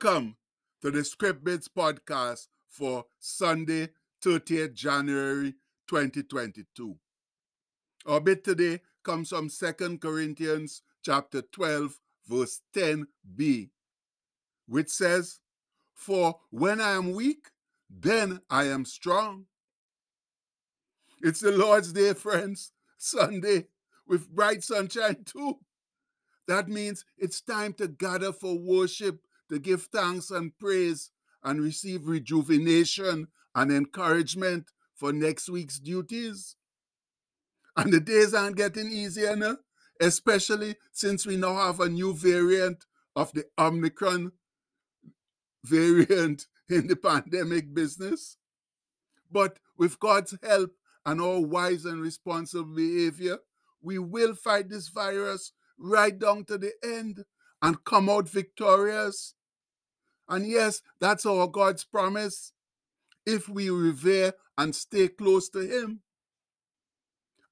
[0.00, 0.36] Welcome
[0.80, 3.88] to the Script Bits podcast for Sunday,
[4.24, 5.54] 30th January
[5.88, 6.96] 2022.
[8.06, 11.98] Our bit today comes from 2 Corinthians chapter 12,
[12.28, 13.70] verse 10b,
[14.68, 15.40] which says,
[15.94, 17.48] For when I am weak,
[17.90, 19.46] then I am strong.
[21.22, 23.66] It's the Lord's Day, friends, Sunday,
[24.06, 25.58] with bright sunshine too.
[26.46, 31.10] That means it's time to gather for worship, to give thanks and praise,
[31.42, 36.56] and receive rejuvenation and encouragement for next week's duties.
[37.76, 39.36] And the days aren't getting easier
[40.00, 42.84] especially since we now have a new variant
[43.16, 44.32] of the Omicron
[45.64, 48.36] variant in the pandemic business.
[49.30, 50.70] But with God's help
[51.04, 53.38] and our wise and responsible behavior,
[53.82, 57.24] we will fight this virus right down to the end
[57.62, 59.34] and come out victorious.
[60.28, 62.52] And yes, that's our God's promise
[63.24, 66.00] if we revere and stay close to Him.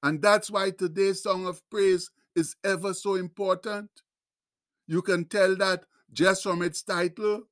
[0.03, 3.89] And that's why today's song of praise is ever so important.
[4.85, 7.43] You can tell that just from its title,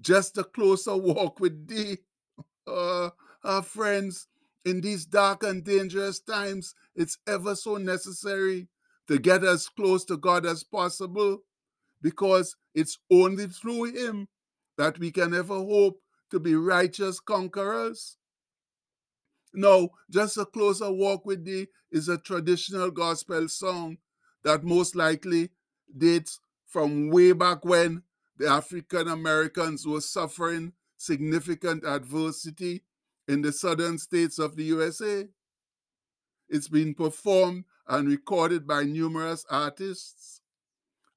[0.00, 1.98] just a closer walk with thee.
[2.66, 3.08] Uh,
[3.44, 4.28] our friends,
[4.66, 8.68] in these dark and dangerous times, it's ever so necessary
[9.06, 11.38] to get as close to God as possible
[12.02, 14.28] because it's only through Him
[14.76, 18.16] that we can ever hope to be righteous conquerors.
[19.54, 23.98] No, just a closer walk with thee is a traditional gospel song
[24.44, 25.50] that most likely
[25.96, 28.02] dates from way back when
[28.36, 32.82] the African Americans were suffering significant adversity
[33.26, 35.26] in the southern states of the USA.
[36.48, 40.40] It's been performed and recorded by numerous artists.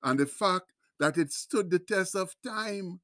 [0.03, 0.71] And the fact
[1.02, 3.02] that it stood the test of time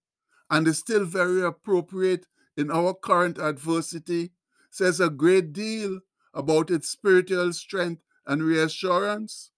[0.51, 4.31] and is still very appropriate in our current adversity
[4.69, 5.99] says a great deal
[6.33, 9.49] about its spiritual strength and reassurance.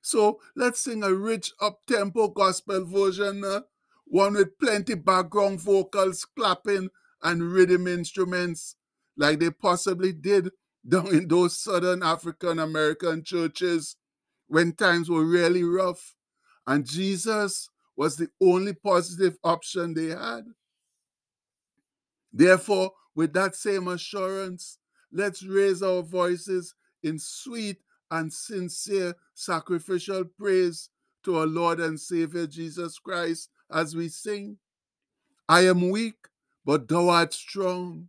[0.00, 3.60] So let's sing a rich up-tempo gospel version, uh,
[4.06, 6.88] one with plenty background vocals, clapping,
[7.22, 8.76] and rhythm instruments,
[9.16, 10.48] like they possibly did
[10.88, 13.96] down in those southern African American churches
[14.48, 16.16] when times were really rough.
[16.66, 20.44] And Jesus was the only positive option they had.
[22.32, 24.78] Therefore, with that same assurance,
[25.12, 27.78] let's raise our voices in sweet
[28.10, 30.90] and sincere sacrificial praise
[31.24, 34.56] to our Lord and Savior Jesus Christ as we sing.
[35.48, 36.16] I am weak,
[36.64, 38.08] but thou art strong.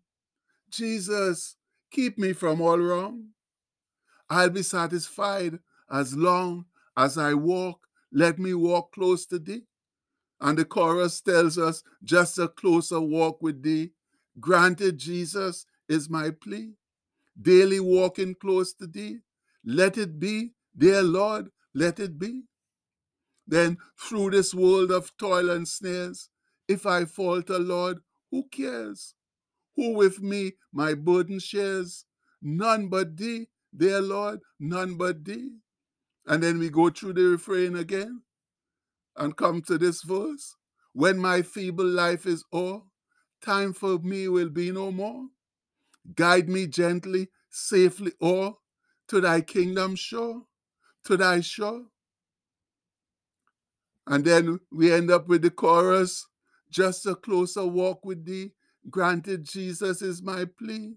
[0.69, 1.55] Jesus,
[1.91, 3.25] keep me from all wrong.
[4.29, 5.59] I'll be satisfied
[5.91, 6.65] as long
[6.97, 7.87] as I walk.
[8.13, 9.63] Let me walk close to thee.
[10.41, 13.91] And the chorus tells us just a closer walk with thee
[14.39, 16.73] Granted, Jesus is my plea.
[17.41, 19.19] Daily walking close to thee.
[19.65, 22.43] Let it be, dear Lord, let it be.
[23.47, 26.29] Then through this world of toil and snares,
[26.67, 27.99] if I falter, Lord,
[28.31, 29.15] who cares?
[29.75, 32.05] Who with me my burden shares?
[32.41, 35.51] None but thee, dear Lord, none but thee.
[36.27, 38.23] And then we go through the refrain again
[39.17, 40.55] and come to this verse.
[40.93, 42.81] When my feeble life is o'er,
[43.43, 45.27] time for me will be no more.
[46.15, 48.53] Guide me gently, safely o'er
[49.09, 50.43] to thy kingdom shore,
[51.05, 51.83] to thy shore.
[54.07, 56.27] And then we end up with the chorus
[56.69, 58.51] just a closer walk with thee.
[58.89, 60.95] Granted, Jesus is my plea.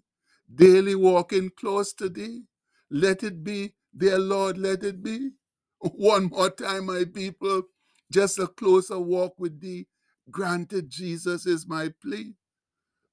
[0.55, 2.45] Daily walking close to thee.
[2.91, 5.33] Let it be, dear Lord, let it be.
[5.81, 7.65] One more time, my people,
[8.13, 9.89] just a closer walk with thee.
[10.31, 12.35] Granted, Jesus is my plea.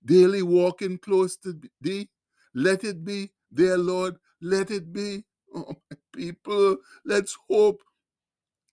[0.05, 2.09] Daily walking close to thee.
[2.55, 5.25] Let it be, dear Lord, let it be.
[5.55, 7.81] Oh, my people, let's hope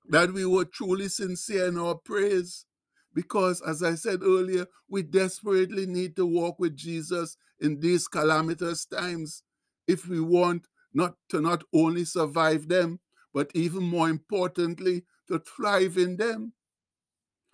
[0.09, 2.67] that we were truly sincere in our praise.
[3.15, 8.87] Because, as I said earlier, we desperately need to walk with Jesus in these calamitous
[8.87, 9.45] times
[9.89, 13.01] if we want not to not only survive them,
[13.33, 16.53] but even more importantly, to thrive in them.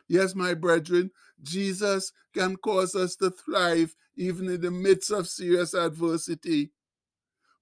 [0.08, 1.10] Yes, my brethren,
[1.42, 6.70] Jesus can cause us to thrive even in the midst of serious adversity.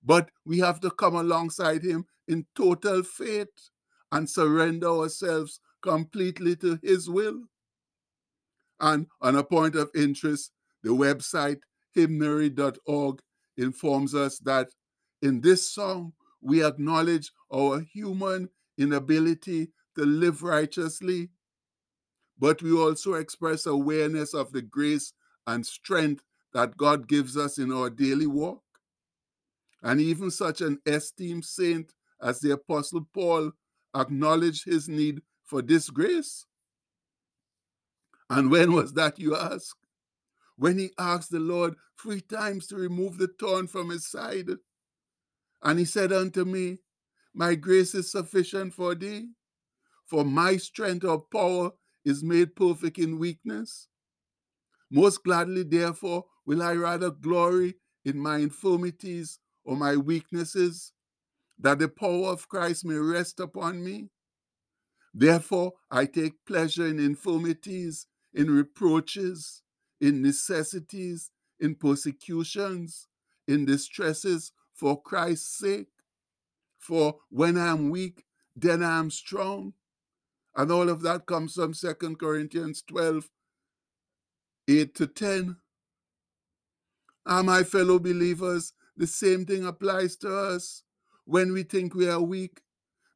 [0.03, 3.49] But we have to come alongside him in total faith
[4.13, 7.43] and surrender ourselves completely to his will.
[8.81, 11.61] And on a point of interest, the website
[11.95, 13.21] hymnary.org
[13.57, 14.69] informs us that
[15.25, 18.49] in this song, we acknowledge our human
[18.79, 21.31] inability to live righteously
[22.39, 25.13] but we also express awareness of the grace
[25.47, 28.63] and strength that God gives us in our daily walk.
[29.83, 31.93] And even such an esteemed saint
[32.23, 33.53] as the Apostle Paul
[33.95, 36.47] acknowledged his need for this grace.
[38.31, 39.77] And when was that, you ask?
[40.57, 44.49] When he asked the Lord three times to remove the thorn from his side.
[45.65, 46.79] And he said unto me,
[47.33, 49.31] My grace is sufficient for thee,
[50.05, 51.73] for my strength or power
[52.05, 53.89] is made perfect in weakness.
[54.91, 60.93] Most gladly, therefore, will I rather glory in my infirmities or my weaknesses,
[61.59, 64.11] that the power of Christ may rest upon me.
[65.15, 69.63] Therefore, I take pleasure in infirmities, in reproaches,
[70.01, 73.09] in necessities, in persecutions,
[73.49, 75.89] in distresses for Christ's sake.
[76.79, 78.25] For when I am weak,
[78.55, 79.73] then I am strong.
[80.57, 83.31] And all of that comes from Second Corinthians 12,
[84.69, 85.57] 8 to 10.
[87.27, 90.83] Ah, my fellow believers, the same thing applies to us
[91.25, 92.61] when we think we are weak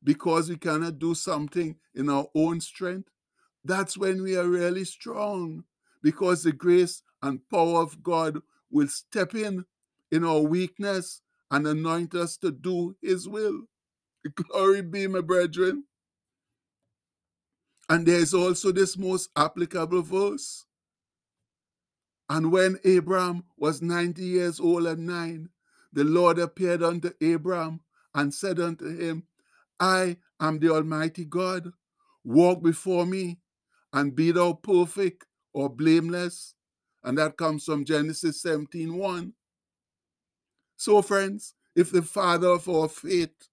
[0.03, 3.11] because we cannot do something in our own strength.
[3.65, 5.65] That's when we are really strong
[6.03, 8.41] because the grace and power of God
[8.71, 9.65] will step in
[10.11, 13.63] in our weakness and anoint us to do his will.
[14.35, 15.85] Glory be, my brethren.
[17.89, 20.67] And there's also this most applicable verse.
[22.29, 25.49] And when Abraham was 90 years old and nine,
[25.93, 27.81] the Lord appeared unto Abraham
[28.15, 29.25] and said unto him,
[29.81, 31.73] I am the Almighty God.
[32.25, 33.39] Walk before me
[33.93, 35.25] and be thou perfect
[35.55, 36.55] or blameless.
[37.03, 39.33] And that comes from Genesis 17 1.
[40.79, 43.49] So, friends, if the father of our faith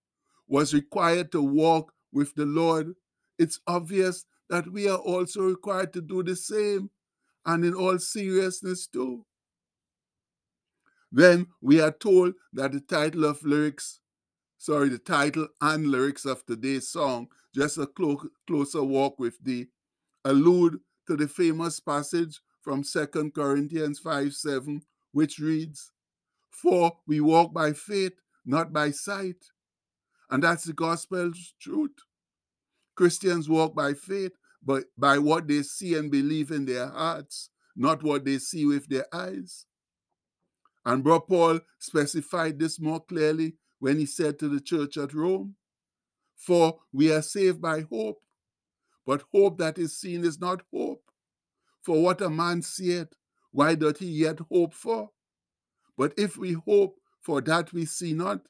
[0.48, 2.95] was required to walk with the Lord,
[3.39, 6.92] it's obvious that we are also required to do the same,
[7.45, 9.25] and in all seriousness, too.
[11.12, 14.00] Then we are told that the title of lyrics,
[14.57, 19.68] sorry, the title and lyrics of today's song, Just a Clo- Closer Walk with Thee,
[20.25, 24.81] allude to the famous passage from 2 Corinthians 5 7,
[25.13, 25.92] which reads,
[26.62, 28.13] For we walk by faith,
[28.46, 29.52] not by sight.
[30.30, 31.96] And that's the gospel's truth.
[32.96, 34.31] Christians walk by faith,
[34.63, 38.88] but by what they see and believe in their hearts, not what they see with
[38.88, 39.66] their eyes.
[40.86, 45.56] And Bro Paul specified this more clearly when he said to the church at Rome,
[46.38, 48.22] For we are saved by hope,
[49.06, 51.04] but hope that is seen is not hope.
[51.84, 53.13] For what a man seeth,
[53.52, 55.12] why doth he yet hope for?
[55.97, 58.42] But if we hope for that we see not,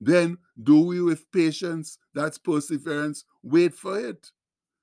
[0.00, 4.30] then do we with patience, that's perseverance, wait for it.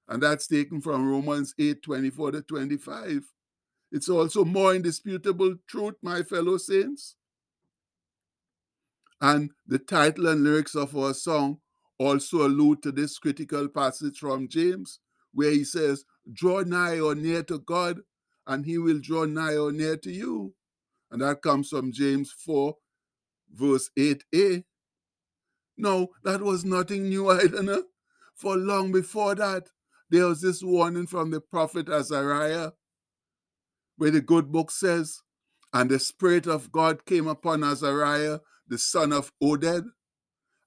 [0.07, 3.23] And that's taken from Romans 8 24 to 25.
[3.91, 7.15] It's also more indisputable truth, my fellow saints.
[9.21, 11.59] And the title and lyrics of our song
[11.97, 14.99] also allude to this critical passage from James,
[15.33, 17.99] where he says, Draw nigh or near to God,
[18.47, 20.53] and he will draw nigh or near to you.
[21.11, 22.75] And that comes from James 4,
[23.53, 24.63] verse 8a.
[25.77, 27.83] No, that was nothing new, either.
[28.35, 29.69] For long before that,
[30.09, 32.71] there was this warning from the prophet Azariah,
[33.97, 35.21] where the good book says,
[35.73, 39.85] And the Spirit of God came upon Azariah, the son of Oded,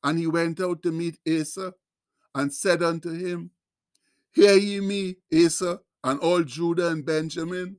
[0.03, 1.75] and he went out to meet Asa,
[2.35, 3.51] and said unto him,
[4.33, 7.77] Hear ye me, Asa, and all Judah and Benjamin.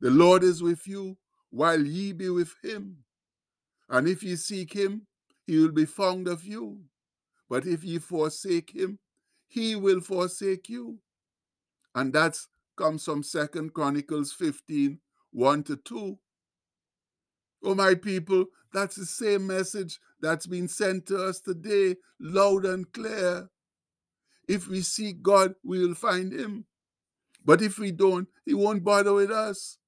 [0.00, 1.16] The Lord is with you,
[1.50, 2.98] while ye be with him.
[3.88, 5.06] And if ye seek him,
[5.46, 6.80] he will be found of you.
[7.48, 8.98] But if ye forsake him,
[9.46, 10.98] he will forsake you.
[11.94, 12.38] And that
[12.76, 14.98] comes from Second Chronicles 15,
[15.32, 16.18] 1 to 2.
[17.62, 22.90] Oh, my people, that's the same message that's been sent to us today, loud and
[22.92, 23.48] clear.
[24.48, 26.66] If we seek God, we will find Him.
[27.44, 29.78] But if we don't, He won't bother with us.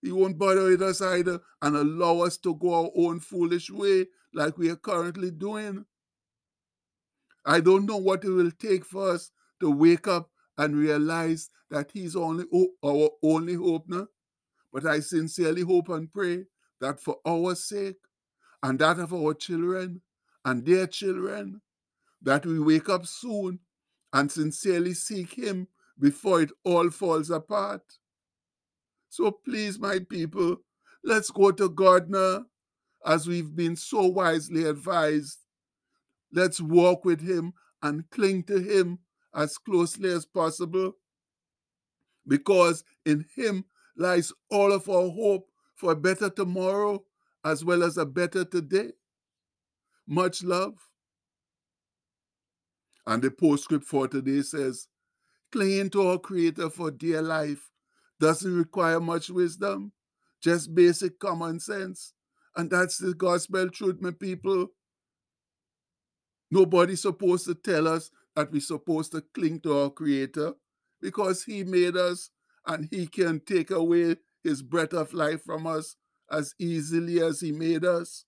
[0.00, 4.06] He won't bother with us either and allow us to go our own foolish way
[4.32, 5.84] like we are currently doing.
[7.44, 11.90] I don't know what it will take for us to wake up and realize that
[11.92, 12.44] He's only
[12.84, 14.06] our only hope now.
[14.72, 16.44] But I sincerely hope and pray
[16.80, 17.96] that for our sake
[18.62, 20.02] and that of our children
[20.44, 21.60] and their children,
[22.22, 23.60] that we wake up soon
[24.12, 27.82] and sincerely seek Him before it all falls apart.
[29.08, 30.56] So please, my people,
[31.02, 32.44] let's go to God now,
[33.06, 35.38] as we've been so wisely advised.
[36.32, 38.98] Let's walk with Him and cling to Him
[39.34, 40.92] as closely as possible
[42.26, 43.64] because in Him
[43.96, 47.02] lies all of our hope for a better tomorrow
[47.44, 48.92] as well as a better today.
[50.06, 50.74] Much love.
[53.06, 54.88] And the postscript for today says,
[55.50, 57.70] clinging to our Creator for dear life
[58.20, 59.92] doesn't require much wisdom,
[60.42, 62.12] just basic common sense.
[62.56, 64.68] And that's the gospel truth, my people.
[66.50, 70.54] Nobody's supposed to tell us that we're supposed to cling to our Creator
[71.00, 72.30] because He made us
[72.66, 75.96] and He can take away His breath of life from us
[76.30, 78.24] as easily as He made us.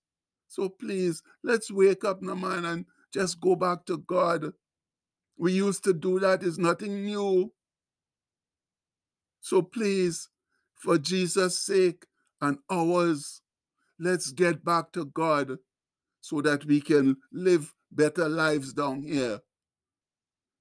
[0.47, 4.51] So please, let's wake up, no man, and just go back to God.
[5.37, 7.51] We used to do that, it's nothing new.
[9.41, 10.29] So please,
[10.75, 12.05] for Jesus' sake
[12.39, 13.41] and ours,
[13.99, 15.57] let's get back to God
[16.21, 19.39] so that we can live better lives down here.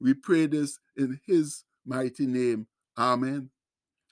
[0.00, 2.66] We pray this in His mighty name.
[2.98, 3.50] Amen.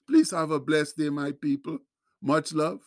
[0.07, 1.79] Please have a blessed day, my people.
[2.23, 2.81] Much love.